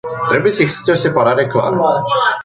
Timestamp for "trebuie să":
0.29-0.61